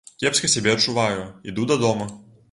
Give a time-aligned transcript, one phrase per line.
[0.21, 2.09] Кепска сябе адчуваю, іду дадому.